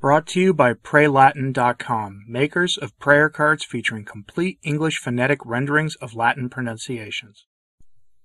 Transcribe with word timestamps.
Brought 0.00 0.26
to 0.28 0.40
you 0.40 0.54
by 0.54 0.72
PrayLatin.com, 0.72 2.24
makers 2.26 2.78
of 2.78 2.98
prayer 2.98 3.28
cards 3.28 3.66
featuring 3.66 4.06
complete 4.06 4.58
English 4.62 4.96
phonetic 4.96 5.44
renderings 5.44 5.94
of 5.96 6.14
Latin 6.14 6.48
pronunciations. 6.48 7.44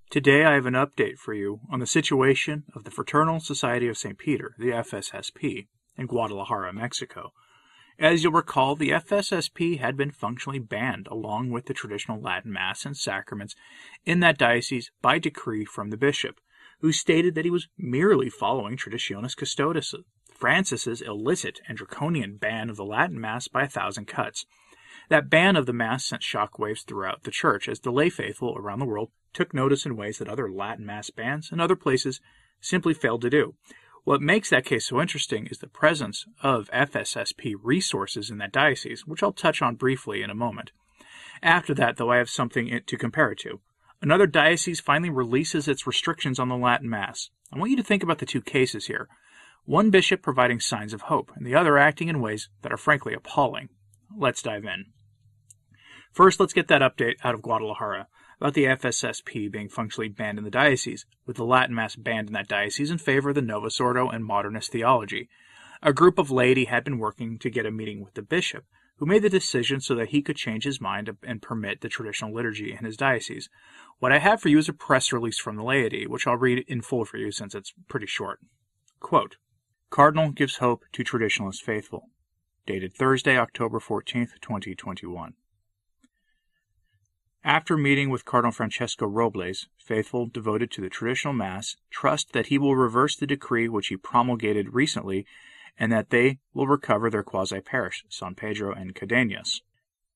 Today 0.08 0.46
I 0.46 0.54
have 0.54 0.64
an 0.64 0.72
update 0.72 1.18
for 1.18 1.34
you 1.34 1.60
on 1.70 1.80
the 1.80 1.86
situation 1.86 2.64
of 2.74 2.84
the 2.84 2.90
Fraternal 2.90 3.40
Society 3.40 3.88
of 3.88 3.98
St. 3.98 4.16
Peter, 4.16 4.54
the 4.58 4.70
FSSP, 4.70 5.66
in 5.98 6.06
Guadalajara, 6.06 6.72
Mexico. 6.72 7.34
As 7.98 8.24
you'll 8.24 8.32
recall, 8.32 8.74
the 8.74 8.92
FSSP 8.92 9.78
had 9.78 9.98
been 9.98 10.12
functionally 10.12 10.58
banned 10.58 11.06
along 11.08 11.50
with 11.50 11.66
the 11.66 11.74
traditional 11.74 12.22
Latin 12.22 12.54
Mass 12.54 12.86
and 12.86 12.96
sacraments 12.96 13.54
in 14.06 14.20
that 14.20 14.38
diocese 14.38 14.90
by 15.02 15.18
decree 15.18 15.66
from 15.66 15.90
the 15.90 15.98
bishop, 15.98 16.40
who 16.80 16.90
stated 16.90 17.34
that 17.34 17.44
he 17.44 17.50
was 17.50 17.68
merely 17.76 18.30
following 18.30 18.78
Traditionis 18.78 19.36
Custodes, 19.36 19.94
Francis's 20.38 21.00
illicit 21.00 21.60
and 21.66 21.78
draconian 21.78 22.36
ban 22.36 22.68
of 22.68 22.76
the 22.76 22.84
Latin 22.84 23.20
Mass 23.20 23.48
by 23.48 23.62
a 23.62 23.68
thousand 23.68 24.06
cuts. 24.06 24.44
That 25.08 25.30
ban 25.30 25.56
of 25.56 25.66
the 25.66 25.72
Mass 25.72 26.04
sent 26.04 26.22
shockwaves 26.22 26.84
throughout 26.84 27.22
the 27.22 27.30
Church 27.30 27.68
as 27.68 27.80
the 27.80 27.92
lay 27.92 28.10
faithful 28.10 28.56
around 28.56 28.80
the 28.80 28.86
world 28.86 29.10
took 29.32 29.54
notice 29.54 29.86
in 29.86 29.96
ways 29.96 30.18
that 30.18 30.28
other 30.28 30.50
Latin 30.50 30.84
Mass 30.84 31.10
bans 31.10 31.50
in 31.52 31.60
other 31.60 31.76
places 31.76 32.20
simply 32.60 32.94
failed 32.94 33.22
to 33.22 33.30
do. 33.30 33.54
What 34.04 34.20
makes 34.20 34.50
that 34.50 34.64
case 34.64 34.86
so 34.86 35.00
interesting 35.00 35.46
is 35.46 35.58
the 35.58 35.66
presence 35.66 36.26
of 36.42 36.70
FSSP 36.70 37.54
resources 37.62 38.30
in 38.30 38.38
that 38.38 38.52
diocese, 38.52 39.06
which 39.06 39.22
I'll 39.22 39.32
touch 39.32 39.62
on 39.62 39.74
briefly 39.74 40.22
in 40.22 40.30
a 40.30 40.34
moment. 40.34 40.70
After 41.42 41.74
that, 41.74 41.96
though, 41.96 42.10
I 42.10 42.18
have 42.18 42.30
something 42.30 42.80
to 42.86 42.96
compare 42.96 43.32
it 43.32 43.38
to. 43.40 43.60
Another 44.00 44.26
diocese 44.26 44.80
finally 44.80 45.10
releases 45.10 45.66
its 45.66 45.86
restrictions 45.86 46.38
on 46.38 46.48
the 46.48 46.56
Latin 46.56 46.88
Mass. 46.88 47.30
I 47.52 47.58
want 47.58 47.70
you 47.70 47.76
to 47.76 47.82
think 47.82 48.02
about 48.02 48.18
the 48.18 48.26
two 48.26 48.40
cases 48.40 48.86
here 48.86 49.08
one 49.66 49.90
bishop 49.90 50.22
providing 50.22 50.60
signs 50.60 50.94
of 50.94 51.02
hope, 51.02 51.30
and 51.34 51.44
the 51.44 51.54
other 51.54 51.76
acting 51.76 52.08
in 52.08 52.20
ways 52.20 52.48
that 52.62 52.72
are 52.72 52.78
frankly 52.78 53.12
appalling. 53.12 53.68
Let's 54.16 54.40
dive 54.40 54.64
in. 54.64 54.86
First, 56.12 56.40
let's 56.40 56.52
get 56.52 56.68
that 56.68 56.80
update 56.80 57.16
out 57.22 57.34
of 57.34 57.42
Guadalajara 57.42 58.06
about 58.40 58.54
the 58.54 58.64
FSSP 58.64 59.50
being 59.50 59.68
functionally 59.68 60.08
banned 60.08 60.38
in 60.38 60.44
the 60.44 60.50
diocese, 60.50 61.04
with 61.26 61.36
the 61.36 61.44
Latin 61.44 61.74
Mass 61.74 61.96
banned 61.96 62.28
in 62.28 62.34
that 62.34 62.48
diocese 62.48 62.90
in 62.90 62.98
favor 62.98 63.30
of 63.30 63.34
the 63.34 63.42
Novus 63.42 63.80
Ordo 63.80 64.08
and 64.08 64.24
modernist 64.24 64.70
theology. 64.70 65.28
A 65.82 65.92
group 65.92 66.18
of 66.18 66.30
laity 66.30 66.66
had 66.66 66.84
been 66.84 66.98
working 66.98 67.38
to 67.38 67.50
get 67.50 67.66
a 67.66 67.70
meeting 67.70 68.02
with 68.02 68.14
the 68.14 68.22
bishop, 68.22 68.64
who 68.98 69.06
made 69.06 69.22
the 69.22 69.28
decision 69.28 69.80
so 69.80 69.94
that 69.94 70.08
he 70.10 70.22
could 70.22 70.36
change 70.36 70.64
his 70.64 70.80
mind 70.80 71.10
and 71.22 71.42
permit 71.42 71.80
the 71.80 71.88
traditional 71.88 72.32
liturgy 72.32 72.72
in 72.72 72.84
his 72.84 72.96
diocese. 72.96 73.48
What 73.98 74.12
I 74.12 74.18
have 74.18 74.40
for 74.40 74.48
you 74.48 74.58
is 74.58 74.68
a 74.68 74.72
press 74.72 75.12
release 75.12 75.38
from 75.38 75.56
the 75.56 75.64
laity, 75.64 76.06
which 76.06 76.26
I'll 76.26 76.36
read 76.36 76.64
in 76.66 76.82
full 76.82 77.04
for 77.04 77.18
you 77.18 77.30
since 77.30 77.54
it's 77.54 77.74
pretty 77.88 78.06
short. 78.06 78.40
Quote, 79.00 79.36
Cardinal 79.90 80.30
gives 80.30 80.56
hope 80.56 80.84
to 80.92 81.04
traditionalist 81.04 81.62
faithful. 81.62 82.10
Dated 82.66 82.92
Thursday, 82.92 83.38
October 83.38 83.78
14, 83.78 84.26
2021. 84.40 85.34
After 87.44 87.76
meeting 87.76 88.10
with 88.10 88.24
Cardinal 88.24 88.50
Francisco 88.50 89.06
Robles, 89.06 89.68
faithful 89.78 90.26
devoted 90.26 90.72
to 90.72 90.80
the 90.80 90.90
traditional 90.90 91.32
Mass 91.32 91.76
trust 91.90 92.32
that 92.32 92.46
he 92.46 92.58
will 92.58 92.74
reverse 92.74 93.14
the 93.14 93.26
decree 93.26 93.68
which 93.68 93.86
he 93.86 93.96
promulgated 93.96 94.74
recently 94.74 95.24
and 95.78 95.92
that 95.92 96.10
they 96.10 96.40
will 96.52 96.66
recover 96.66 97.08
their 97.08 97.22
quasi 97.22 97.60
parish, 97.60 98.04
San 98.08 98.34
Pedro 98.34 98.72
en 98.72 98.90
Cadenas. 98.90 99.60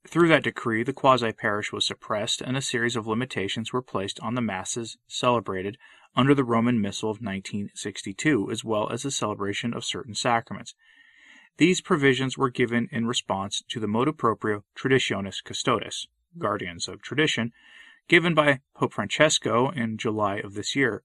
Through 0.07 0.29
that 0.29 0.45
decree, 0.45 0.83
the 0.83 0.93
quasi 0.93 1.33
parish 1.33 1.73
was 1.73 1.87
suppressed 1.87 2.41
and 2.41 2.57
a 2.57 2.63
series 2.63 2.97
of 2.97 3.07
limitations 3.07 3.73
were 3.73 3.83
placed 3.83 4.19
on 4.21 4.35
the 4.35 4.41
Masses 4.41 4.97
celebrated 5.07 5.77
under 6.17 6.35
the 6.35 6.45
Roman 6.45 6.81
Missal 6.81 7.11
of 7.11 7.21
1962, 7.21 8.51
as 8.51 8.65
well 8.65 8.89
as 8.89 9.03
the 9.03 9.11
celebration 9.11 9.75
of 9.75 9.85
certain 9.85 10.15
sacraments. 10.15 10.75
These 11.59 11.83
provisions 11.83 12.39
were 12.39 12.51
given 12.51 12.89
in 12.91 13.07
response 13.07 13.63
to 13.69 13.79
the 13.79 13.87
motu 13.87 14.13
proprio 14.13 14.65
Traditionis 14.75 15.45
Custodes, 15.45 16.09
guardians 16.39 16.89
of 16.89 17.03
tradition, 17.03 17.53
given 18.09 18.35
by 18.35 18.61
Pope 18.75 18.95
Francesco 18.95 19.71
in 19.71 19.99
July 19.99 20.37
of 20.37 20.55
this 20.55 20.75
year, 20.75 21.03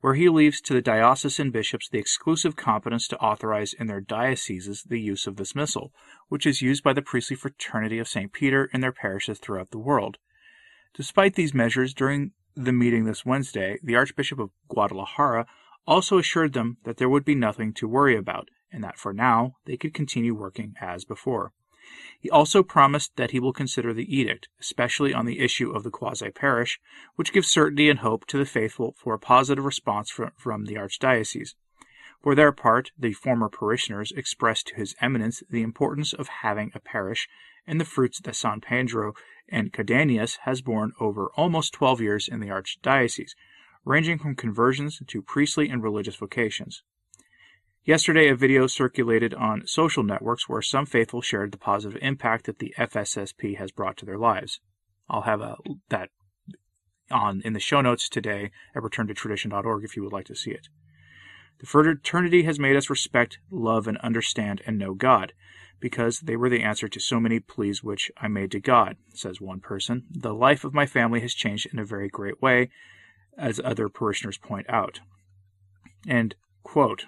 where 0.00 0.14
he 0.14 0.28
leaves 0.28 0.60
to 0.60 0.74
the 0.74 0.82
diocesan 0.82 1.50
bishops 1.50 1.88
the 1.88 1.98
exclusive 1.98 2.56
competence 2.56 3.08
to 3.08 3.18
authorize 3.18 3.72
in 3.72 3.86
their 3.86 4.00
dioceses 4.00 4.84
the 4.84 5.00
use 5.00 5.26
of 5.26 5.36
this 5.36 5.54
missal, 5.54 5.92
which 6.28 6.46
is 6.46 6.62
used 6.62 6.82
by 6.82 6.92
the 6.92 7.02
priestly 7.02 7.36
fraternity 7.36 7.98
of 7.98 8.08
St. 8.08 8.32
Peter 8.32 8.68
in 8.72 8.80
their 8.80 8.92
parishes 8.92 9.38
throughout 9.38 9.70
the 9.70 9.78
world. 9.78 10.18
Despite 10.94 11.34
these 11.34 11.54
measures, 11.54 11.94
during 11.94 12.32
the 12.54 12.72
meeting 12.72 13.04
this 13.04 13.26
Wednesday, 13.26 13.78
the 13.82 13.96
Archbishop 13.96 14.38
of 14.38 14.50
Guadalajara 14.68 15.46
also 15.86 16.18
assured 16.18 16.52
them 16.52 16.78
that 16.84 16.96
there 16.96 17.08
would 17.08 17.24
be 17.24 17.34
nothing 17.34 17.72
to 17.74 17.88
worry 17.88 18.16
about, 18.16 18.48
and 18.72 18.82
that 18.82 18.98
for 18.98 19.12
now 19.12 19.56
they 19.64 19.76
could 19.76 19.94
continue 19.94 20.34
working 20.34 20.74
as 20.80 21.04
before. 21.04 21.52
He 22.18 22.30
also 22.30 22.62
promised 22.62 23.14
that 23.16 23.30
he 23.30 23.38
will 23.38 23.52
consider 23.52 23.94
the 23.94 24.16
edict, 24.16 24.48
especially 24.60 25.14
on 25.14 25.26
the 25.26 25.38
issue 25.38 25.70
of 25.70 25.84
the 25.84 25.90
quasi 25.90 26.30
parish, 26.30 26.80
which 27.14 27.32
gives 27.32 27.48
certainty 27.48 27.88
and 27.88 28.00
hope 28.00 28.26
to 28.26 28.38
the 28.38 28.44
faithful 28.44 28.96
for 28.98 29.14
a 29.14 29.18
positive 29.18 29.64
response 29.64 30.10
from 30.10 30.64
the 30.64 30.74
Archdiocese. 30.74 31.54
For 32.22 32.34
their 32.34 32.50
part, 32.50 32.90
the 32.98 33.12
former 33.12 33.48
parishioners 33.48 34.10
expressed 34.10 34.66
to 34.66 34.74
His 34.74 34.96
Eminence 35.00 35.44
the 35.48 35.62
importance 35.62 36.12
of 36.12 36.26
having 36.42 36.72
a 36.74 36.80
parish 36.80 37.28
and 37.66 37.80
the 37.80 37.84
fruits 37.84 38.18
that 38.20 38.34
San 38.34 38.60
Pedro 38.60 39.14
en 39.48 39.70
Cadenas 39.70 40.38
has 40.42 40.62
borne 40.62 40.92
over 40.98 41.30
almost 41.36 41.74
12 41.74 42.00
years 42.00 42.26
in 42.26 42.40
the 42.40 42.48
Archdiocese, 42.48 43.36
ranging 43.84 44.18
from 44.18 44.34
conversions 44.34 45.00
to 45.06 45.22
priestly 45.22 45.68
and 45.68 45.82
religious 45.82 46.16
vocations. 46.16 46.82
Yesterday, 47.86 48.28
a 48.28 48.34
video 48.34 48.66
circulated 48.66 49.32
on 49.32 49.64
social 49.64 50.02
networks 50.02 50.48
where 50.48 50.60
some 50.60 50.86
faithful 50.86 51.22
shared 51.22 51.52
the 51.52 51.56
positive 51.56 51.96
impact 52.02 52.46
that 52.46 52.58
the 52.58 52.74
FSSP 52.76 53.58
has 53.58 53.70
brought 53.70 53.96
to 53.98 54.04
their 54.04 54.18
lives. 54.18 54.58
I'll 55.08 55.22
have 55.22 55.40
a, 55.40 55.56
that 55.88 56.10
on 57.12 57.42
in 57.44 57.52
the 57.52 57.60
show 57.60 57.80
notes 57.80 58.08
today 58.08 58.50
at 58.74 58.82
returntotradition.org 58.82 59.84
if 59.84 59.94
you 59.94 60.02
would 60.02 60.12
like 60.12 60.26
to 60.26 60.34
see 60.34 60.50
it. 60.50 60.66
The 61.60 61.66
fraternity 61.66 62.42
has 62.42 62.58
made 62.58 62.74
us 62.74 62.90
respect, 62.90 63.38
love, 63.52 63.86
and 63.86 63.98
understand 63.98 64.62
and 64.66 64.78
know 64.78 64.92
God, 64.92 65.32
because 65.78 66.18
they 66.18 66.34
were 66.34 66.50
the 66.50 66.64
answer 66.64 66.88
to 66.88 66.98
so 66.98 67.20
many 67.20 67.38
pleas 67.38 67.84
which 67.84 68.10
I 68.16 68.26
made 68.26 68.50
to 68.50 68.58
God, 68.60 68.96
says 69.14 69.40
one 69.40 69.60
person. 69.60 70.06
The 70.10 70.34
life 70.34 70.64
of 70.64 70.74
my 70.74 70.86
family 70.86 71.20
has 71.20 71.34
changed 71.34 71.68
in 71.72 71.78
a 71.78 71.84
very 71.84 72.08
great 72.08 72.42
way, 72.42 72.68
as 73.38 73.60
other 73.62 73.88
parishioners 73.88 74.38
point 74.38 74.68
out. 74.68 74.98
And, 76.08 76.34
quote, 76.64 77.04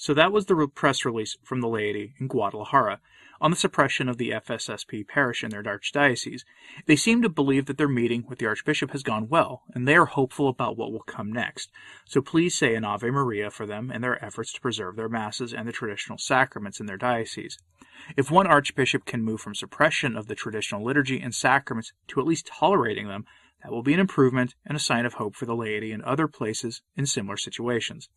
so 0.00 0.14
that 0.14 0.32
was 0.32 0.46
the 0.46 0.66
press 0.74 1.04
release 1.04 1.36
from 1.42 1.60
the 1.60 1.68
laity 1.68 2.14
in 2.18 2.26
Guadalajara 2.26 3.00
on 3.38 3.50
the 3.50 3.56
suppression 3.56 4.08
of 4.08 4.16
the 4.16 4.30
FSSP 4.30 5.06
parish 5.06 5.44
in 5.44 5.50
their 5.50 5.62
archdiocese. 5.62 6.40
They 6.86 6.96
seem 6.96 7.20
to 7.20 7.28
believe 7.28 7.66
that 7.66 7.76
their 7.76 7.86
meeting 7.86 8.24
with 8.26 8.38
the 8.38 8.46
archbishop 8.46 8.92
has 8.92 9.02
gone 9.02 9.28
well, 9.28 9.60
and 9.74 9.86
they 9.86 9.96
are 9.96 10.06
hopeful 10.06 10.48
about 10.48 10.78
what 10.78 10.90
will 10.90 11.02
come 11.02 11.30
next. 11.30 11.70
So 12.06 12.22
please 12.22 12.54
say 12.54 12.74
an 12.74 12.84
Ave 12.86 13.10
Maria 13.10 13.50
for 13.50 13.66
them 13.66 13.90
and 13.92 14.02
their 14.02 14.24
efforts 14.24 14.54
to 14.54 14.60
preserve 14.62 14.96
their 14.96 15.10
masses 15.10 15.52
and 15.52 15.68
the 15.68 15.72
traditional 15.72 16.16
sacraments 16.16 16.80
in 16.80 16.86
their 16.86 16.96
diocese. 16.96 17.58
If 18.16 18.30
one 18.30 18.46
archbishop 18.46 19.04
can 19.04 19.22
move 19.22 19.42
from 19.42 19.54
suppression 19.54 20.16
of 20.16 20.28
the 20.28 20.34
traditional 20.34 20.82
liturgy 20.82 21.20
and 21.20 21.34
sacraments 21.34 21.92
to 22.08 22.20
at 22.20 22.26
least 22.26 22.46
tolerating 22.46 23.08
them, 23.08 23.26
that 23.62 23.70
will 23.70 23.82
be 23.82 23.92
an 23.92 24.00
improvement 24.00 24.54
and 24.64 24.78
a 24.78 24.80
sign 24.80 25.04
of 25.04 25.14
hope 25.14 25.36
for 25.36 25.44
the 25.44 25.54
laity 25.54 25.92
in 25.92 26.02
other 26.04 26.26
places 26.26 26.80
in 26.96 27.04
similar 27.04 27.36
situations. 27.36 28.08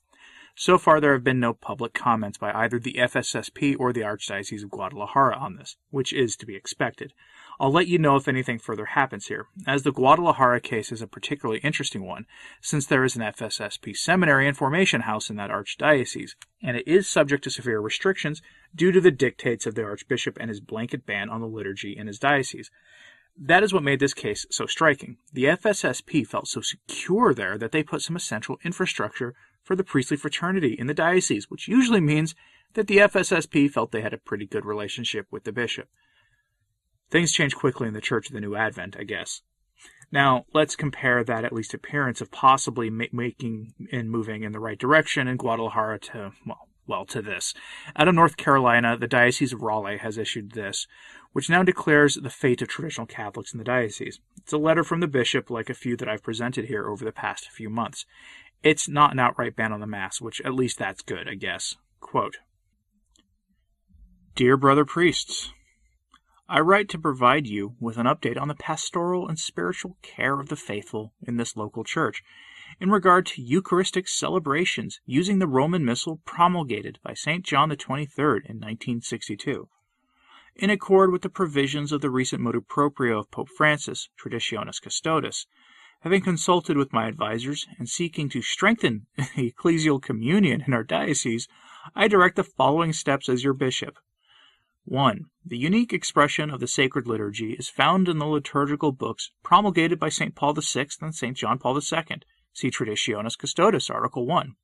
So 0.55 0.77
far, 0.77 1.01
there 1.01 1.13
have 1.13 1.23
been 1.23 1.39
no 1.39 1.53
public 1.53 1.93
comments 1.93 2.37
by 2.37 2.51
either 2.51 2.77
the 2.77 2.93
FSSP 2.99 3.75
or 3.79 3.91
the 3.91 4.01
Archdiocese 4.01 4.63
of 4.63 4.69
Guadalajara 4.69 5.35
on 5.35 5.55
this, 5.55 5.77
which 5.89 6.13
is 6.13 6.35
to 6.37 6.45
be 6.45 6.55
expected. 6.55 7.13
I'll 7.59 7.71
let 7.71 7.87
you 7.87 7.97
know 7.97 8.15
if 8.17 8.27
anything 8.27 8.59
further 8.59 8.85
happens 8.85 9.27
here, 9.27 9.47
as 9.65 9.81
the 9.81 9.91
Guadalajara 9.91 10.61
case 10.61 10.91
is 10.91 11.01
a 11.01 11.07
particularly 11.07 11.59
interesting 11.61 12.03
one, 12.03 12.27
since 12.61 12.85
there 12.85 13.03
is 13.03 13.15
an 13.15 13.23
FSSP 13.23 13.95
seminary 13.97 14.47
and 14.47 14.55
formation 14.55 15.01
house 15.01 15.29
in 15.29 15.37
that 15.37 15.49
archdiocese, 15.49 16.35
and 16.61 16.77
it 16.77 16.87
is 16.87 17.07
subject 17.07 17.43
to 17.45 17.49
severe 17.49 17.79
restrictions 17.79 18.41
due 18.75 18.91
to 18.91 19.01
the 19.01 19.11
dictates 19.11 19.65
of 19.65 19.73
the 19.73 19.83
archbishop 19.83 20.37
and 20.39 20.49
his 20.49 20.59
blanket 20.59 21.05
ban 21.05 21.29
on 21.29 21.41
the 21.41 21.47
liturgy 21.47 21.97
in 21.97 22.05
his 22.05 22.19
diocese. 22.19 22.69
That 23.35 23.63
is 23.63 23.73
what 23.73 23.83
made 23.83 23.99
this 23.99 24.13
case 24.13 24.45
so 24.51 24.65
striking. 24.65 25.17
The 25.31 25.45
FSSP 25.45 26.25
felt 26.27 26.47
so 26.47 26.61
secure 26.61 27.33
there 27.33 27.57
that 27.57 27.71
they 27.71 27.83
put 27.83 28.01
some 28.01 28.15
essential 28.15 28.59
infrastructure 28.63 29.33
for 29.63 29.75
the 29.75 29.83
priestly 29.83 30.17
fraternity 30.17 30.75
in 30.77 30.87
the 30.87 30.93
diocese, 30.93 31.49
which 31.49 31.67
usually 31.67 32.01
means 32.01 32.35
that 32.73 32.87
the 32.87 32.97
FSSP 32.97 33.71
felt 33.71 33.91
they 33.91 34.01
had 34.01 34.13
a 34.13 34.17
pretty 34.17 34.45
good 34.45 34.65
relationship 34.65 35.27
with 35.31 35.45
the 35.45 35.51
bishop. 35.51 35.87
Things 37.09 37.31
change 37.31 37.55
quickly 37.55 37.87
in 37.87 37.93
the 37.93 38.01
Church 38.01 38.27
of 38.27 38.33
the 38.33 38.41
New 38.41 38.55
Advent, 38.55 38.95
I 38.97 39.03
guess. 39.03 39.41
Now, 40.11 40.45
let's 40.53 40.75
compare 40.75 41.23
that 41.23 41.43
at 41.43 41.53
least 41.53 41.73
appearance 41.73 42.21
of 42.21 42.31
possibly 42.31 42.89
ma- 42.89 43.05
making 43.11 43.73
and 43.91 44.11
moving 44.11 44.43
in 44.43 44.51
the 44.51 44.59
right 44.59 44.77
direction 44.77 45.27
in 45.27 45.37
Guadalajara 45.37 45.99
to, 45.99 46.31
well, 46.45 46.67
well, 46.85 47.05
to 47.05 47.21
this. 47.21 47.53
Out 47.95 48.07
of 48.07 48.15
North 48.15 48.37
Carolina, 48.37 48.97
the 48.97 49.07
Diocese 49.07 49.53
of 49.53 49.61
Raleigh 49.61 49.97
has 49.97 50.17
issued 50.17 50.51
this, 50.51 50.87
which 51.33 51.49
now 51.49 51.63
declares 51.63 52.15
the 52.15 52.29
fate 52.29 52.61
of 52.61 52.67
traditional 52.67 53.05
Catholics 53.05 53.53
in 53.53 53.57
the 53.57 53.63
diocese. 53.65 54.19
It's 54.37 54.53
a 54.53 54.57
letter 54.57 54.83
from 54.83 55.01
the 55.01 55.07
bishop, 55.07 55.49
like 55.49 55.69
a 55.69 55.75
few 55.75 55.97
that 55.97 56.07
I've 56.07 56.23
presented 56.23 56.65
here 56.65 56.87
over 56.87 57.03
the 57.03 57.11
past 57.11 57.49
few 57.51 57.69
months. 57.69 58.05
It's 58.63 58.87
not 58.87 59.11
an 59.11 59.19
outright 59.19 59.55
ban 59.55 59.73
on 59.73 59.81
the 59.81 59.87
Mass, 59.87 60.21
which 60.21 60.39
at 60.41 60.53
least 60.53 60.79
that's 60.79 61.01
good, 61.01 61.27
I 61.27 61.35
guess. 61.35 61.75
Quote, 61.99 62.37
Dear 64.35 64.57
brother 64.57 64.85
priests, 64.85 65.51
I 66.47 66.59
write 66.59 66.89
to 66.89 66.99
provide 66.99 67.47
you 67.47 67.75
with 67.79 67.97
an 67.97 68.05
update 68.05 68.39
on 68.39 68.47
the 68.47 68.55
pastoral 68.55 69.27
and 69.27 69.37
spiritual 69.37 69.97
care 70.01 70.39
of 70.39 70.49
the 70.49 70.55
faithful 70.55 71.13
in 71.21 71.37
this 71.37 71.57
local 71.57 71.83
church 71.83 72.23
in 72.79 72.89
regard 72.89 73.25
to 73.25 73.41
Eucharistic 73.41 74.07
celebrations 74.07 74.99
using 75.05 75.39
the 75.39 75.47
Roman 75.47 75.85
Missal 75.85 76.21
promulgated 76.25 76.99
by 77.03 77.13
St. 77.13 77.45
John 77.45 77.69
the 77.69 77.77
23rd 77.77 78.45
in 78.45 78.59
1962. 78.59 79.67
In 80.55 80.69
accord 80.69 81.11
with 81.11 81.23
the 81.23 81.29
provisions 81.29 81.91
of 81.91 82.01
the 82.01 82.11
recent 82.11 82.39
motu 82.39 82.61
proprio 82.61 83.17
of 83.17 83.31
Pope 83.31 83.49
Francis, 83.49 84.09
Traditionis 84.15 84.79
Custodes. 84.79 85.47
having 86.01 86.21
consulted 86.21 86.77
with 86.77 86.93
my 86.93 87.07
advisers 87.07 87.65
and 87.79 87.89
seeking 87.89 88.29
to 88.29 88.43
strengthen 88.43 89.07
the 89.17 89.51
ecclesial 89.51 89.99
communion 89.99 90.63
in 90.67 90.71
our 90.71 90.83
diocese, 90.83 91.47
I 91.95 92.07
direct 92.07 92.35
the 92.35 92.43
following 92.43 92.93
steps 92.93 93.29
as 93.29 93.43
your 93.43 93.55
bishop. 93.55 93.97
1. 94.85 95.25
The 95.43 95.57
unique 95.57 95.91
expression 95.91 96.51
of 96.51 96.59
the 96.59 96.67
sacred 96.67 97.07
liturgy 97.07 97.53
is 97.53 97.67
found 97.67 98.07
in 98.07 98.19
the 98.19 98.27
liturgical 98.27 98.91
books 98.91 99.31
promulgated 99.41 99.99
by 99.99 100.09
St. 100.09 100.35
Paul 100.35 100.53
VI 100.53 100.87
and 101.01 101.15
St. 101.15 101.35
John 101.35 101.57
Paul 101.57 101.77
II. 101.77 102.21
See 102.53 102.69
Traditionis 102.69 103.39
Custodes, 103.39 103.89
Article 103.89 104.27
1. 104.27 104.55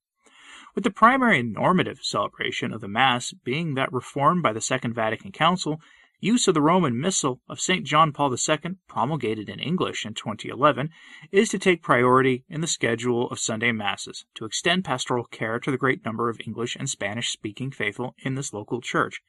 With 0.75 0.83
the 0.83 0.91
primary 0.91 1.43
normative 1.43 1.99
celebration 2.03 2.71
of 2.71 2.81
the 2.81 2.87
Mass 2.87 3.33
being 3.33 3.73
that 3.73 3.91
reformed 3.91 4.43
by 4.43 4.53
the 4.53 4.61
Second 4.61 4.93
Vatican 4.93 5.31
Council, 5.31 5.81
use 6.19 6.47
of 6.47 6.53
the 6.53 6.61
Roman 6.61 6.99
Missal 6.99 7.41
of 7.49 7.59
St. 7.59 7.85
John 7.85 8.11
Paul 8.11 8.33
II, 8.33 8.75
promulgated 8.87 9.49
in 9.49 9.59
English 9.59 10.05
in 10.05 10.13
2011, 10.13 10.89
is 11.31 11.49
to 11.49 11.59
take 11.59 11.81
priority 11.81 12.43
in 12.49 12.61
the 12.61 12.67
schedule 12.67 13.29
of 13.29 13.39
Sunday 13.39 13.71
Masses 13.71 14.25
to 14.35 14.45
extend 14.45 14.85
pastoral 14.85 15.25
care 15.25 15.59
to 15.59 15.71
the 15.71 15.77
great 15.77 16.05
number 16.05 16.29
of 16.29 16.39
English 16.45 16.75
and 16.75 16.89
Spanish 16.89 17.29
speaking 17.29 17.71
faithful 17.71 18.15
in 18.19 18.35
this 18.35 18.53
local 18.53 18.79
church 18.79 19.21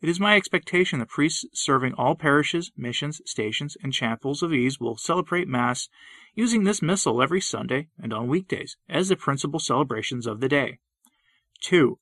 it 0.00 0.08
is 0.08 0.20
my 0.20 0.36
expectation 0.36 1.00
that 1.00 1.08
priests 1.08 1.44
serving 1.52 1.94
all 1.94 2.14
parishes, 2.14 2.70
missions, 2.76 3.20
stations, 3.26 3.76
and 3.82 3.92
chapels 3.92 4.44
of 4.44 4.52
ease 4.52 4.78
will 4.78 4.96
celebrate 4.96 5.48
Mass 5.48 5.88
using 6.36 6.62
this 6.62 6.80
missal 6.80 7.20
every 7.20 7.40
Sunday 7.40 7.88
and 7.98 8.12
on 8.12 8.28
weekdays 8.28 8.76
as 8.88 9.08
the 9.08 9.16
principal 9.16 9.58
celebrations 9.58 10.24
of 10.28 10.38
the 10.38 10.48
day. 10.48 10.78
2. 11.60 11.98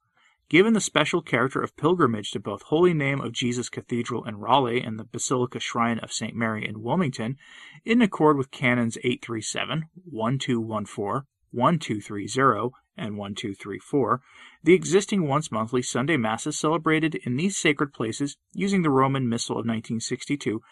Given 0.48 0.74
the 0.74 0.80
special 0.80 1.22
character 1.22 1.60
of 1.60 1.76
pilgrimage 1.76 2.30
to 2.30 2.38
both 2.38 2.62
Holy 2.62 2.94
Name 2.94 3.20
of 3.20 3.32
Jesus 3.32 3.68
Cathedral 3.68 4.24
in 4.24 4.36
Raleigh 4.36 4.80
and 4.80 4.96
the 4.96 5.04
Basilica 5.04 5.58
Shrine 5.58 5.98
of 5.98 6.12
St. 6.12 6.36
Mary 6.36 6.66
in 6.66 6.82
Wilmington, 6.82 7.36
in 7.84 8.00
accord 8.00 8.36
with 8.36 8.52
Canons 8.52 8.96
837, 8.98 9.86
1214, 10.04 11.26
1230, 11.50 12.74
and 12.96 13.18
1234, 13.18 14.20
the 14.62 14.74
existing 14.74 15.26
once 15.26 15.50
monthly 15.50 15.82
Sunday 15.82 16.16
Masses 16.16 16.58
celebrated 16.58 17.16
in 17.16 17.36
these 17.36 17.56
sacred 17.56 17.92
places 17.92 18.36
using 18.52 18.82
the 18.82 18.90
Roman 18.90 19.28
Missal 19.28 19.54
of 19.54 19.66
1962 19.66 20.62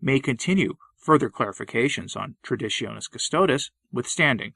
may 0.00 0.20
continue, 0.20 0.74
further 0.98 1.30
clarifications 1.30 2.16
on 2.16 2.36
Traditionis 2.44 3.10
Custodes 3.10 3.70
withstanding. 3.90 4.52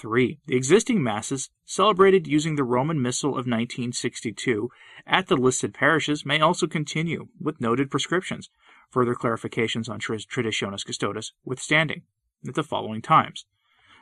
3. 0.00 0.38
The 0.46 0.56
existing 0.56 1.02
Masses 1.02 1.50
celebrated 1.66 2.26
using 2.26 2.56
the 2.56 2.64
Roman 2.64 3.02
Missal 3.02 3.30
of 3.30 3.46
1962 3.46 4.70
at 5.06 5.26
the 5.26 5.36
listed 5.36 5.74
parishes 5.74 6.24
may 6.24 6.40
also 6.40 6.66
continue, 6.66 7.28
with 7.38 7.60
noted 7.60 7.90
prescriptions, 7.90 8.48
further 8.90 9.14
clarifications 9.14 9.90
on 9.90 10.00
Traditionis 10.00 10.86
Custodes 10.86 11.34
withstanding, 11.44 12.02
at 12.48 12.54
the 12.54 12.62
following 12.62 13.02
times. 13.02 13.44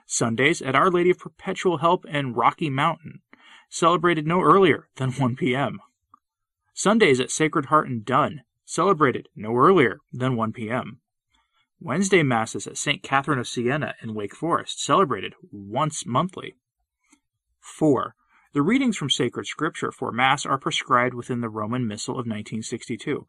Sundays 0.06 0.62
at 0.62 0.76
Our 0.76 0.88
Lady 0.88 1.10
of 1.10 1.18
Perpetual 1.18 1.78
Help 1.78 2.06
in 2.06 2.32
Rocky 2.32 2.70
Mountain, 2.70 3.20
celebrated 3.68 4.26
no 4.26 4.40
earlier 4.40 4.88
than 4.96 5.10
1 5.10 5.34
p.m. 5.34 5.80
Sundays 6.72 7.18
at 7.18 7.32
Sacred 7.32 7.66
Heart 7.66 7.88
in 7.88 8.02
Dunn, 8.04 8.42
celebrated 8.64 9.28
no 9.34 9.54
earlier 9.56 9.98
than 10.12 10.36
1 10.36 10.52
p.m. 10.52 11.00
Wednesday 11.80 12.24
Masses 12.24 12.66
at 12.66 12.76
St. 12.76 13.02
Catherine 13.02 13.38
of 13.38 13.46
Siena 13.46 13.94
in 14.02 14.14
Wake 14.14 14.34
Forest, 14.34 14.82
celebrated 14.82 15.34
once 15.52 16.04
monthly. 16.04 16.56
4. 17.60 18.14
The 18.52 18.62
readings 18.62 18.96
from 18.96 19.10
sacred 19.10 19.46
scripture 19.46 19.92
for 19.92 20.10
Mass 20.10 20.44
are 20.44 20.58
prescribed 20.58 21.14
within 21.14 21.40
the 21.40 21.48
Roman 21.48 21.86
Missal 21.86 22.14
of 22.14 22.26
1962. 22.26 23.26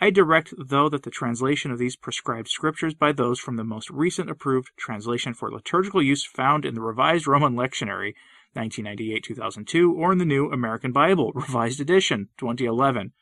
I 0.00 0.10
direct, 0.10 0.52
though, 0.58 0.88
that 0.90 1.02
the 1.02 1.10
translation 1.10 1.70
of 1.70 1.78
these 1.78 1.96
prescribed 1.96 2.48
scriptures 2.48 2.94
by 2.94 3.12
those 3.12 3.40
from 3.40 3.56
the 3.56 3.64
most 3.64 3.88
recent 3.88 4.28
approved 4.28 4.70
translation 4.76 5.32
for 5.32 5.50
liturgical 5.50 6.02
use 6.02 6.24
found 6.24 6.64
in 6.64 6.74
the 6.74 6.82
Revised 6.82 7.26
Roman 7.26 7.54
Lectionary, 7.54 8.14
1998 8.52 9.24
2002, 9.24 9.94
or 9.94 10.12
in 10.12 10.18
the 10.18 10.24
New 10.24 10.52
American 10.52 10.92
Bible, 10.92 11.32
Revised 11.34 11.80
Edition, 11.80 12.28
2011. 12.38 13.12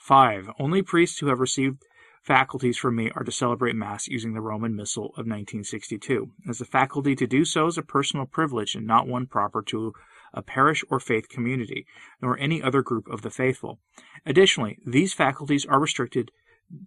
5. 0.00 0.50
Only 0.58 0.82
priests 0.82 1.18
who 1.18 1.26
have 1.26 1.40
received 1.40 1.82
faculties 2.22 2.76
for 2.76 2.90
me 2.90 3.10
are 3.14 3.24
to 3.24 3.32
celebrate 3.32 3.74
Mass 3.74 4.06
using 4.06 4.34
the 4.34 4.40
Roman 4.40 4.76
Missal 4.76 5.06
of 5.06 5.26
1962, 5.26 6.30
as 6.48 6.58
the 6.58 6.64
faculty 6.64 7.14
to 7.16 7.26
do 7.26 7.44
so 7.44 7.66
is 7.66 7.78
a 7.78 7.82
personal 7.82 8.26
privilege 8.26 8.74
and 8.74 8.86
not 8.86 9.06
one 9.06 9.26
proper 9.26 9.62
to 9.62 9.94
a 10.32 10.42
parish 10.42 10.84
or 10.88 11.00
faith 11.00 11.28
community, 11.28 11.86
nor 12.22 12.38
any 12.38 12.62
other 12.62 12.82
group 12.82 13.08
of 13.08 13.22
the 13.22 13.30
faithful. 13.30 13.80
Additionally, 14.24 14.78
these 14.86 15.12
faculties 15.12 15.66
are 15.66 15.80
restricted 15.80 16.30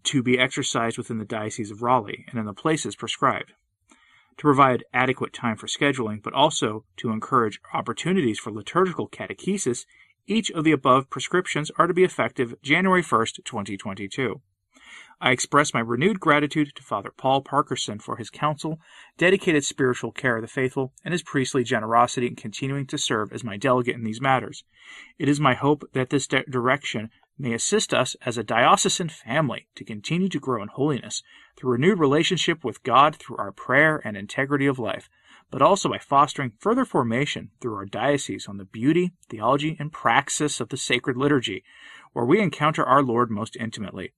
to 0.04 0.24
be 0.24 0.40
exercised 0.40 0.98
within 0.98 1.18
the 1.18 1.26
Diocese 1.26 1.72
of 1.72 1.82
Raleigh 1.82 2.26
and 2.30 2.40
in 2.40 2.46
the 2.46 2.54
places 2.54 2.96
prescribed. 2.96 3.52
To 4.38 4.42
provide 4.42 4.86
adequate 4.94 5.34
time 5.34 5.58
for 5.58 5.68
scheduling, 5.68 6.24
but 6.24 6.34
also 6.34 6.86
to 6.98 7.12
encourage 7.12 7.60
opportunities 7.74 8.40
for 8.40 8.52
liturgical 8.52 9.08
catechesis, 9.08 9.86
each 10.26 10.50
of 10.52 10.64
the 10.64 10.72
above 10.72 11.10
prescriptions 11.10 11.70
are 11.78 11.88
to 11.88 11.94
be 11.94 12.04
effective 12.04 12.56
January 12.62 13.04
1st, 13.04 13.44
2022. 13.44 14.42
I 15.24 15.32
express 15.32 15.74
my 15.74 15.80
renewed 15.80 16.20
gratitude 16.20 16.76
to 16.76 16.84
Father 16.84 17.10
Paul 17.16 17.42
Parkerson 17.42 18.02
for 18.02 18.18
his 18.18 18.30
counsel, 18.30 18.82
dedicated 19.18 19.64
spiritual 19.64 20.12
care 20.12 20.36
of 20.36 20.42
the 20.42 20.50
faithful, 20.50 20.92
and 21.06 21.14
his 21.14 21.24
priestly 21.24 21.64
generosity 21.64 22.28
in 22.28 22.36
continuing 22.36 22.86
to 22.88 22.98
serve 22.98 23.32
as 23.32 23.42
my 23.42 23.56
delegate 23.56 23.96
in 23.96 24.04
these 24.04 24.20
matters. 24.20 24.66
It 25.18 25.30
is 25.30 25.40
my 25.40 25.54
hope 25.54 25.86
that 25.94 26.10
this 26.10 26.28
de- 26.28 26.44
direction 26.44 27.10
may 27.40 27.54
assist 27.54 27.94
us 27.94 28.18
as 28.26 28.38
a 28.38 28.44
diocesan 28.44 29.08
family 29.08 29.70
to 29.76 29.86
continue 29.86 30.28
to 30.28 30.42
grow 30.42 30.62
in 30.62 30.68
holiness 30.68 31.24
through 31.56 31.72
renewed 31.72 32.00
relationship 32.00 32.66
with 32.66 32.84
God 32.84 33.16
through 33.16 33.38
our 33.38 33.54
prayer 33.54 34.02
and 34.04 34.18
integrity 34.18 34.66
of 34.66 34.78
life, 34.78 35.08
but 35.50 35.62
also 35.62 35.88
by 35.88 36.00
fostering 36.00 36.52
further 36.60 36.84
formation 36.84 37.52
through 37.62 37.76
our 37.76 37.86
diocese 37.86 38.46
on 38.50 38.58
the 38.58 38.66
beauty, 38.66 39.14
theology, 39.30 39.78
and 39.80 39.94
praxis 39.94 40.60
of 40.60 40.68
the 40.68 40.76
sacred 40.76 41.16
liturgy, 41.16 41.64
where 42.12 42.26
we 42.26 42.42
encounter 42.42 42.84
our 42.84 43.02
Lord 43.02 43.32
most 43.32 43.56
intimately. 43.56 44.12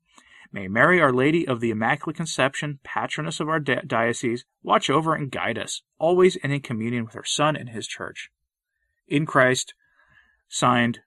May 0.55 0.69
Mary, 0.69 1.01
Our 1.01 1.11
Lady 1.11 1.45
of 1.45 1.59
the 1.59 1.69
Immaculate 1.69 2.15
Conception, 2.15 2.79
patroness 2.81 3.41
of 3.41 3.49
our 3.49 3.59
di- 3.59 3.81
diocese, 3.85 4.45
watch 4.63 4.89
over 4.89 5.13
and 5.13 5.29
guide 5.29 5.57
us, 5.57 5.81
always 5.99 6.37
and 6.37 6.53
in 6.53 6.61
communion 6.61 7.03
with 7.03 7.13
her 7.13 7.25
Son 7.25 7.57
and 7.57 7.71
his 7.71 7.85
Church. 7.85 8.29
In 9.05 9.25
Christ, 9.25 9.73
signed 10.47 11.01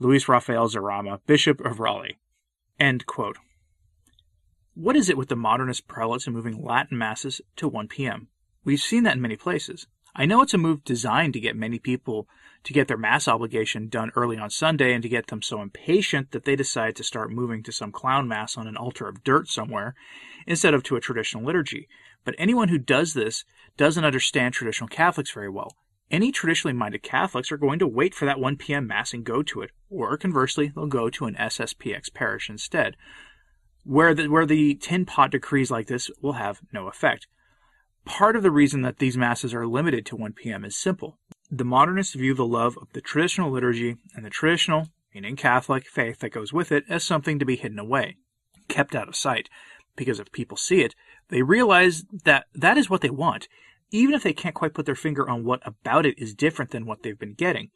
Luis 0.00 0.26
Rafael 0.28 0.68
Zarama, 0.68 1.20
Bishop 1.28 1.60
of 1.60 1.78
Raleigh. 1.78 2.18
End 2.80 3.06
quote. 3.06 3.36
What 4.74 4.96
is 4.96 5.08
it 5.08 5.16
with 5.16 5.28
the 5.28 5.36
modernist 5.36 5.86
prelates 5.86 6.26
moving 6.26 6.60
Latin 6.60 6.98
Masses 6.98 7.40
to 7.54 7.68
1 7.68 7.86
p.m.? 7.86 8.26
We've 8.64 8.80
seen 8.80 9.04
that 9.04 9.14
in 9.14 9.22
many 9.22 9.36
places. 9.36 9.86
I 10.14 10.26
know 10.26 10.42
it's 10.42 10.52
a 10.52 10.58
move 10.58 10.84
designed 10.84 11.32
to 11.32 11.40
get 11.40 11.56
many 11.56 11.78
people 11.78 12.28
to 12.64 12.72
get 12.72 12.86
their 12.86 12.98
mass 12.98 13.26
obligation 13.26 13.88
done 13.88 14.12
early 14.14 14.36
on 14.36 14.50
Sunday 14.50 14.92
and 14.92 15.02
to 15.02 15.08
get 15.08 15.28
them 15.28 15.42
so 15.42 15.62
impatient 15.62 16.30
that 16.32 16.44
they 16.44 16.54
decide 16.54 16.96
to 16.96 17.04
start 17.04 17.32
moving 17.32 17.62
to 17.62 17.72
some 17.72 17.90
clown 17.90 18.28
mass 18.28 18.56
on 18.56 18.66
an 18.66 18.76
altar 18.76 19.08
of 19.08 19.24
dirt 19.24 19.48
somewhere 19.48 19.94
instead 20.46 20.74
of 20.74 20.82
to 20.84 20.96
a 20.96 21.00
traditional 21.00 21.44
liturgy. 21.44 21.88
But 22.24 22.34
anyone 22.38 22.68
who 22.68 22.78
does 22.78 23.14
this 23.14 23.44
doesn't 23.76 24.04
understand 24.04 24.54
traditional 24.54 24.88
Catholics 24.88 25.32
very 25.32 25.48
well. 25.48 25.76
Any 26.10 26.30
traditionally 26.30 26.74
minded 26.74 27.02
Catholics 27.02 27.50
are 27.50 27.56
going 27.56 27.78
to 27.78 27.86
wait 27.86 28.14
for 28.14 28.26
that 28.26 28.38
1 28.38 28.58
p.m. 28.58 28.86
Mass 28.86 29.14
and 29.14 29.24
go 29.24 29.42
to 29.42 29.62
it, 29.62 29.70
or 29.88 30.16
conversely, 30.18 30.70
they'll 30.74 30.86
go 30.86 31.08
to 31.08 31.24
an 31.24 31.36
SSPX 31.36 32.12
parish 32.12 32.50
instead, 32.50 32.96
where 33.84 34.14
the, 34.14 34.28
where 34.28 34.44
the 34.44 34.74
tin 34.74 35.06
pot 35.06 35.30
decrees 35.30 35.70
like 35.70 35.86
this 35.86 36.10
will 36.20 36.34
have 36.34 36.60
no 36.70 36.86
effect. 36.86 37.26
Part 38.04 38.36
of 38.36 38.42
the 38.42 38.50
reason 38.50 38.82
that 38.82 38.98
these 38.98 39.16
masses 39.16 39.54
are 39.54 39.66
limited 39.66 40.04
to 40.06 40.16
1 40.16 40.32
p.m. 40.32 40.64
is 40.64 40.76
simple. 40.76 41.18
The 41.50 41.64
modernists 41.64 42.14
view 42.14 42.34
the 42.34 42.46
love 42.46 42.76
of 42.80 42.88
the 42.92 43.00
traditional 43.00 43.50
liturgy 43.50 43.96
and 44.14 44.24
the 44.24 44.30
traditional, 44.30 44.88
meaning 45.14 45.36
Catholic, 45.36 45.86
faith 45.86 46.18
that 46.20 46.30
goes 46.30 46.52
with 46.52 46.72
it 46.72 46.84
as 46.88 47.04
something 47.04 47.38
to 47.38 47.44
be 47.44 47.56
hidden 47.56 47.78
away, 47.78 48.16
kept 48.68 48.94
out 48.94 49.08
of 49.08 49.16
sight. 49.16 49.48
Because 49.94 50.18
if 50.18 50.32
people 50.32 50.56
see 50.56 50.80
it, 50.80 50.94
they 51.28 51.42
realize 51.42 52.04
that 52.24 52.46
that 52.54 52.78
is 52.78 52.88
what 52.88 53.02
they 53.02 53.10
want, 53.10 53.46
even 53.90 54.14
if 54.14 54.22
they 54.22 54.32
can't 54.32 54.54
quite 54.54 54.74
put 54.74 54.86
their 54.86 54.94
finger 54.94 55.28
on 55.28 55.44
what 55.44 55.60
about 55.64 56.06
it 56.06 56.18
is 56.18 56.34
different 56.34 56.70
than 56.70 56.86
what 56.86 57.02
they've 57.02 57.18
been 57.18 57.34
getting. 57.34 57.70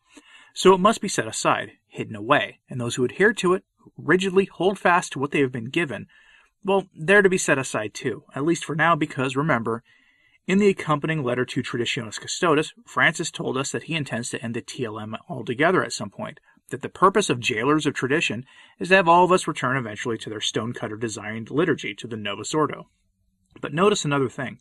So 0.54 0.72
it 0.72 0.80
must 0.80 1.02
be 1.02 1.08
set 1.08 1.28
aside, 1.28 1.72
hidden 1.86 2.16
away, 2.16 2.60
and 2.70 2.80
those 2.80 2.94
who 2.94 3.04
adhere 3.04 3.34
to 3.34 3.52
it, 3.52 3.64
rigidly 3.98 4.46
hold 4.46 4.78
fast 4.78 5.12
to 5.12 5.18
what 5.18 5.30
they 5.30 5.40
have 5.40 5.52
been 5.52 5.68
given, 5.68 6.06
well, 6.64 6.86
they're 6.98 7.22
to 7.22 7.28
be 7.28 7.38
set 7.38 7.58
aside 7.58 7.94
too, 7.94 8.24
at 8.34 8.44
least 8.44 8.64
for 8.64 8.74
now, 8.74 8.96
because 8.96 9.36
remember, 9.36 9.84
in 10.46 10.58
the 10.58 10.68
accompanying 10.68 11.24
letter 11.24 11.44
to 11.44 11.62
Traditionis 11.62 12.20
Custodes, 12.20 12.72
Francis 12.86 13.30
told 13.30 13.56
us 13.56 13.72
that 13.72 13.84
he 13.84 13.94
intends 13.94 14.30
to 14.30 14.42
end 14.42 14.54
the 14.54 14.62
TLM 14.62 15.18
altogether 15.28 15.82
at 15.82 15.92
some 15.92 16.10
point, 16.10 16.38
that 16.70 16.82
the 16.82 16.88
purpose 16.88 17.28
of 17.28 17.40
jailers 17.40 17.84
of 17.84 17.94
tradition 17.94 18.44
is 18.78 18.88
to 18.88 18.96
have 18.96 19.08
all 19.08 19.24
of 19.24 19.32
us 19.32 19.48
return 19.48 19.76
eventually 19.76 20.16
to 20.18 20.30
their 20.30 20.40
stonecutter 20.40 20.96
designed 20.96 21.50
liturgy, 21.50 21.94
to 21.94 22.06
the 22.06 22.16
Novus 22.16 22.54
Ordo. 22.54 22.88
But 23.60 23.74
notice 23.74 24.04
another 24.04 24.28
thing. 24.28 24.58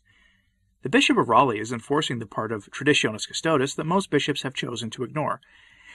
The 0.82 0.88
Bishop 0.88 1.18
of 1.18 1.28
Raleigh 1.28 1.60
is 1.60 1.72
enforcing 1.72 2.18
the 2.18 2.26
part 2.26 2.52
of 2.52 2.70
Traditionis 2.70 3.26
Custodes 3.26 3.74
that 3.74 3.84
most 3.84 4.10
bishops 4.10 4.42
have 4.42 4.54
chosen 4.54 4.90
to 4.90 5.04
ignore, 5.04 5.40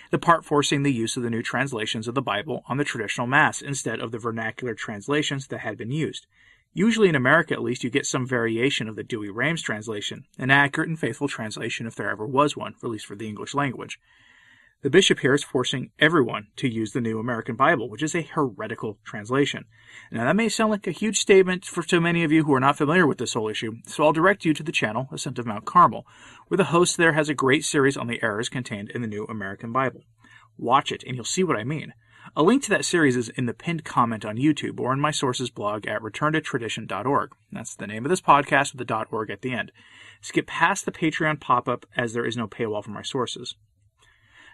the 0.10 0.20
part 0.20 0.46
forcing 0.46 0.84
the 0.84 0.94
use 0.94 1.18
of 1.18 1.24
the 1.24 1.30
new 1.30 1.42
translations 1.42 2.08
of 2.08 2.16
the 2.16 2.22
Bible 2.22 2.64
on 2.68 2.78
the 2.78 2.84
traditional 2.84 3.28
Mass 3.28 3.62
instead 3.62 4.00
of 4.00 4.12
the 4.12 4.20
vernacular 4.20 4.74
translations 4.74 5.48
that 5.48 5.60
had 5.60 5.78
been 5.78 5.92
used. 5.92 6.28
Usually 6.74 7.10
in 7.10 7.16
America, 7.16 7.54
at 7.54 7.62
least, 7.62 7.84
you 7.84 7.90
get 7.90 8.06
some 8.06 8.26
variation 8.26 8.88
of 8.88 8.96
the 8.96 9.04
Douay-Rheims 9.04 9.62
translation, 9.62 10.24
an 10.38 10.52
accurate 10.52 10.88
and 10.88 10.98
faithful 10.98 11.28
translation 11.28 11.86
if 11.86 11.96
there 11.96 12.10
ever 12.10 12.26
was 12.26 12.56
one, 12.56 12.76
at 12.82 12.90
least 12.90 13.06
for 13.06 13.16
the 13.16 13.28
English 13.28 13.54
language. 13.54 14.00
The 14.82 14.90
bishop 14.90 15.20
here 15.20 15.36
is 15.36 15.44
forcing 15.44 15.92
everyone 16.00 16.48
to 16.56 16.68
use 16.68 16.94
the 16.94 17.02
New 17.02 17.20
American 17.20 17.56
Bible, 17.56 17.88
which 17.88 18.02
is 18.02 18.16
a 18.16 18.24
heretical 18.24 18.98
translation. 19.04 19.66
Now, 20.12 20.26
that 20.26 20.36
may 20.36 20.50
sound 20.50 20.72
like 20.72 20.88
a 20.88 20.92
huge 20.92 21.20
statement 21.20 21.66
for 21.66 21.84
so 21.84 22.00
many 22.00 22.24
of 22.24 22.32
you 22.32 22.46
who 22.46 22.54
are 22.54 22.60
not 22.60 22.78
familiar 22.78 23.06
with 23.06 23.20
this 23.20 23.36
whole 23.36 23.48
issue, 23.48 23.74
so 23.86 24.04
I'll 24.04 24.14
direct 24.14 24.44
you 24.44 24.56
to 24.56 24.64
the 24.64 24.72
channel, 24.72 25.08
Ascent 25.12 25.38
of 25.38 25.46
Mount 25.46 25.66
Carmel, 25.66 26.08
where 26.48 26.58
the 26.58 26.64
host 26.66 26.98
there 26.98 27.14
has 27.14 27.30
a 27.30 27.36
great 27.36 27.64
series 27.64 27.96
on 27.96 28.08
the 28.08 28.24
errors 28.24 28.50
contained 28.50 28.90
in 28.90 29.02
the 29.02 29.08
New 29.08 29.26
American 29.26 29.72
Bible. 29.72 30.02
Watch 30.58 30.92
it, 30.92 31.04
and 31.06 31.16
you'll 31.16 31.26
see 31.26 31.44
what 31.44 31.58
I 31.58 31.64
mean. 31.64 31.94
A 32.36 32.44
link 32.44 32.64
to 32.64 32.70
that 32.70 32.86
series 32.86 33.18
is 33.18 33.30
in 33.30 33.46
the 33.46 33.54
pinned 33.54 33.84
comment 33.84 34.24
on 34.24 34.38
YouTube 34.38 34.80
or 34.80 34.94
in 34.94 35.00
my 35.00 35.12
sources 35.12 35.50
blog 35.50 35.86
at 35.86 36.02
returntotradition.org. 36.02 37.32
That's 37.52 37.76
the 37.76 37.88
name 37.88 38.06
of 38.06 38.10
this 38.10 38.22
podcast 38.22 38.74
with 38.74 38.88
the 38.88 39.08
.org 39.12 39.30
at 39.30 39.42
the 39.42 39.52
end. 39.52 39.72
Skip 40.22 40.48
past 40.48 40.86
the 40.86 40.92
Patreon 40.92 41.42
pop-up 41.42 41.86
as 41.98 42.14
there 42.14 42.26
is 42.26 42.38
no 42.38 42.48
paywall 42.48 42.84
for 42.84 42.92
my 42.92 43.02
sources. 43.02 43.56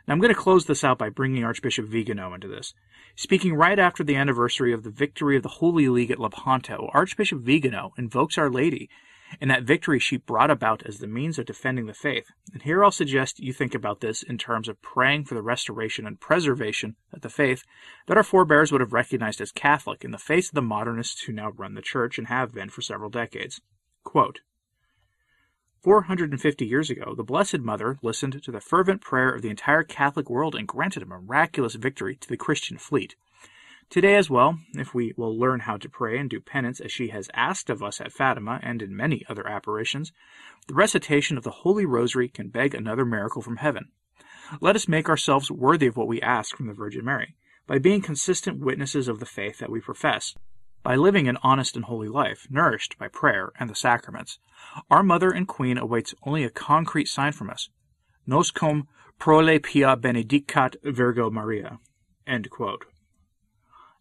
Now 0.07 0.13
I'm 0.13 0.19
going 0.19 0.33
to 0.33 0.39
close 0.39 0.65
this 0.65 0.83
out 0.83 0.97
by 0.97 1.09
bringing 1.09 1.43
Archbishop 1.43 1.85
Vigano 1.85 2.33
into 2.33 2.47
this. 2.47 2.73
Speaking 3.15 3.53
right 3.53 3.77
after 3.77 4.03
the 4.03 4.15
anniversary 4.15 4.71
of 4.73 4.83
the 4.83 4.89
victory 4.89 5.35
of 5.35 5.43
the 5.43 5.49
Holy 5.49 5.89
League 5.89 6.11
at 6.11 6.19
Lepanto, 6.19 6.89
Archbishop 6.93 7.39
Vigano 7.41 7.93
invokes 7.97 8.37
Our 8.37 8.49
Lady 8.49 8.89
and 9.39 9.49
that 9.51 9.63
victory 9.63 9.99
she 9.99 10.17
brought 10.17 10.51
about 10.51 10.83
as 10.85 10.99
the 10.99 11.07
means 11.07 11.37
of 11.37 11.45
defending 11.45 11.85
the 11.85 11.93
faith. 11.93 12.27
And 12.53 12.61
here 12.61 12.83
I'll 12.83 12.91
suggest 12.91 13.39
you 13.39 13.53
think 13.53 13.75
about 13.75 14.01
this 14.01 14.23
in 14.23 14.37
terms 14.37 14.67
of 14.67 14.81
praying 14.81 15.25
for 15.25 15.35
the 15.35 15.41
restoration 15.41 16.07
and 16.07 16.19
preservation 16.19 16.95
of 17.13 17.21
the 17.21 17.29
faith 17.29 17.63
that 18.07 18.17
our 18.17 18.23
forebears 18.23 18.71
would 18.71 18.81
have 18.81 18.93
recognized 18.93 19.41
as 19.41 19.51
Catholic 19.51 20.03
in 20.03 20.11
the 20.11 20.17
face 20.17 20.49
of 20.49 20.55
the 20.55 20.61
modernists 20.61 21.21
who 21.23 21.33
now 21.33 21.51
run 21.51 21.73
the 21.73 21.81
church 21.81 22.17
and 22.17 22.27
have 22.27 22.53
been 22.53 22.69
for 22.69 22.81
several 22.81 23.09
decades. 23.09 23.61
Quote, 24.03 24.39
450 25.83 26.65
years 26.65 26.89
ago, 26.89 27.13
the 27.15 27.23
Blessed 27.23 27.59
Mother 27.59 27.97
listened 28.01 28.41
to 28.43 28.51
the 28.51 28.59
fervent 28.59 28.99
prayer 29.01 29.29
of 29.29 29.41
the 29.41 29.49
entire 29.49 29.83
Catholic 29.83 30.29
world 30.29 30.55
and 30.55 30.67
granted 30.67 31.03
a 31.03 31.05
miraculous 31.05 31.75
victory 31.75 32.15
to 32.15 32.27
the 32.27 32.35
Christian 32.35 32.77
fleet. 32.77 33.15
Today 33.89 34.15
as 34.15 34.29
well, 34.29 34.59
if 34.73 34.93
we 34.93 35.13
will 35.15 35.39
learn 35.39 35.61
how 35.61 35.77
to 35.77 35.87
pray 35.87 36.17
and 36.17 36.29
do 36.29 36.41
penance 36.41 36.81
as 36.81 36.91
she 36.91 37.07
has 37.09 37.29
asked 37.33 37.69
of 37.69 37.81
us 37.81 38.01
at 38.01 38.11
Fatima 38.11 38.59
and 38.61 38.81
in 38.81 38.95
many 38.95 39.23
other 39.29 39.47
apparitions, 39.47 40.11
the 40.67 40.73
recitation 40.73 41.37
of 41.37 41.45
the 41.45 41.51
Holy 41.51 41.85
Rosary 41.85 42.27
can 42.27 42.49
beg 42.49 42.75
another 42.75 43.05
miracle 43.05 43.41
from 43.41 43.57
heaven. 43.57 43.85
Let 44.59 44.75
us 44.75 44.89
make 44.89 45.07
ourselves 45.07 45.49
worthy 45.49 45.87
of 45.87 45.95
what 45.95 46.09
we 46.09 46.21
ask 46.21 46.57
from 46.57 46.67
the 46.67 46.73
Virgin 46.73 47.05
Mary, 47.05 47.35
by 47.65 47.79
being 47.79 48.01
consistent 48.01 48.59
witnesses 48.59 49.07
of 49.07 49.21
the 49.21 49.25
faith 49.25 49.59
that 49.59 49.69
we 49.69 49.79
profess, 49.79 50.35
by 50.83 50.95
living 50.97 51.29
an 51.29 51.37
honest 51.41 51.77
and 51.77 51.85
holy 51.85 52.09
life, 52.09 52.45
nourished 52.49 52.97
by 52.97 53.07
prayer 53.07 53.53
and 53.57 53.69
the 53.69 53.75
sacraments. 53.75 54.37
Our 54.91 55.03
Mother 55.03 55.31
and 55.31 55.47
Queen 55.47 55.77
awaits 55.77 56.13
only 56.23 56.43
a 56.43 56.49
concrete 56.49 57.07
sign 57.07 57.31
from 57.31 57.49
us. 57.49 57.69
Nos 58.25 58.51
cum 58.51 58.89
prole 59.17 59.59
pia 59.63 59.95
benedicat 59.95 60.75
Virgo 60.83 61.29
Maria. 61.29 61.79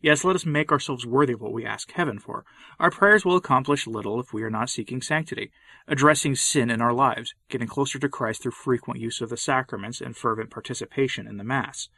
Yes, 0.07 0.23
let 0.23 0.37
us 0.37 0.47
make 0.47 0.71
ourselves 0.71 1.05
worthy 1.05 1.33
of 1.33 1.41
what 1.41 1.53
we 1.53 1.67
ask 1.67 1.91
heaven 1.91 2.21
for. 2.21 2.45
Our 2.79 2.93
prayers 2.93 3.25
will 3.25 3.35
accomplish 3.35 3.89
little 3.89 4.21
if 4.21 4.33
we 4.33 4.45
are 4.45 4.51
not 4.51 4.71
seeking 4.71 5.03
sanctity, 5.03 5.51
addressing 5.89 6.37
sin 6.37 6.71
in 6.71 6.81
our 6.81 6.93
lives, 6.93 7.35
getting 7.49 7.67
closer 7.67 7.99
to 7.99 8.09
Christ 8.09 8.41
through 8.41 8.53
frequent 8.53 9.01
use 9.01 9.21
of 9.21 9.31
the 9.31 9.37
sacraments 9.37 10.01
and 10.01 10.17
fervent 10.17 10.49
participation 10.51 11.27
in 11.27 11.39
the 11.39 11.43
Mass. 11.43 11.89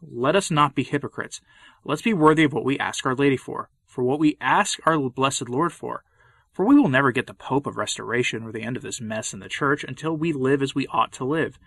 Let 0.00 0.36
us 0.36 0.52
not 0.52 0.76
be 0.76 0.84
hypocrites. 0.84 1.40
Let's 1.84 2.00
be 2.00 2.14
worthy 2.14 2.44
of 2.44 2.52
what 2.52 2.64
we 2.64 2.78
ask 2.78 3.04
Our 3.04 3.16
Lady 3.16 3.36
for, 3.36 3.70
for 3.84 4.04
what 4.04 4.20
we 4.20 4.36
ask 4.40 4.78
our 4.86 4.96
blessed 5.10 5.48
Lord 5.48 5.72
for. 5.72 6.04
For 6.52 6.64
we 6.64 6.78
will 6.78 6.88
never 6.88 7.10
get 7.10 7.26
the 7.26 7.34
Pope 7.34 7.66
of 7.66 7.76
Restoration 7.76 8.44
or 8.44 8.52
the 8.52 8.62
end 8.62 8.76
of 8.76 8.84
this 8.84 9.00
mess 9.00 9.34
in 9.34 9.40
the 9.40 9.48
Church 9.48 9.82
until 9.82 10.16
we 10.16 10.32
live 10.32 10.62
as 10.62 10.76
we 10.76 10.86
ought 10.92 11.10
to 11.14 11.24
live, 11.24 11.58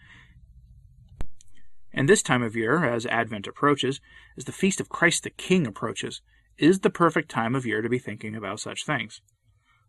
and 1.94 2.08
this 2.08 2.22
time 2.22 2.44
of 2.44 2.56
year, 2.56 2.86
as 2.86 3.06
Advent 3.06 3.48
approaches, 3.48 4.00
as 4.38 4.46
the 4.46 4.52
feast 4.52 4.80
of 4.80 4.90
Christ 4.90 5.24
the 5.24 5.30
King 5.30 5.68
approaches, 5.68 6.22
is 6.58 6.80
the 6.80 6.90
perfect 6.90 7.30
time 7.30 7.56
of 7.56 7.66
year 7.66 7.82
to 7.82 7.90
be 7.90 8.00
thinking 8.00 8.36
about 8.36 8.60
such 8.60 8.86
things. 8.86 9.22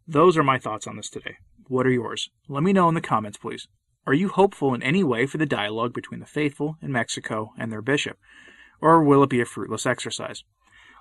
Those 0.06 0.37
are 0.37 0.42
my 0.42 0.59
thoughts 0.59 0.87
on 0.87 0.97
this 0.97 1.11
today. 1.11 1.37
What 1.68 1.87
are 1.87 1.90
yours? 1.90 2.30
Let 2.49 2.62
me 2.62 2.73
know 2.73 2.88
in 2.88 2.94
the 2.94 3.00
comments, 3.00 3.38
please. 3.38 3.68
Are 4.06 4.14
you 4.14 4.28
hopeful 4.28 4.75
in 4.75 4.82
any 4.82 5.04
way 5.04 5.26
for 5.26 5.38
the 5.38 5.47
dialogue 5.47 5.94
between 5.94 6.21
the 6.21 6.26
faithful 6.26 6.76
in 6.82 6.90
Mexico 6.90 7.52
and 7.56 7.71
their 7.71 7.82
bishop? 7.82 8.18
Or 8.80 9.02
will 9.02 9.23
it 9.23 9.30
be 9.30 9.40
a 9.40 9.44
fruitless 9.44 9.87
exercise? 9.87 10.42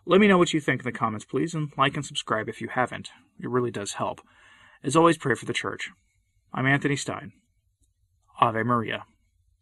Let 0.05 0.22
me 0.22 0.27
know 0.27 0.38
what 0.38 0.53
you 0.53 0.60
think 0.60 0.81
in 0.81 0.86
the 0.86 0.91
comments, 0.91 1.25
please, 1.25 1.55
and 1.55 1.72
like 1.77 1.96
and 1.96 2.05
subscribe 2.05 2.48
if 2.48 2.62
you 2.62 2.67
haven't. 2.67 3.10
It 3.39 3.50
really 3.50 3.72
does 3.72 3.93
help. 3.93 4.22
As 4.84 4.96
always, 4.96 5.17
pray 5.17 5.36
for 5.36 5.46
the 5.46 5.53
church. 5.53 5.89
I'm 6.53 6.67
Anthony 6.67 6.96
Stine. 6.96 7.34
Ave 8.39 8.63
Maria. 8.63 9.05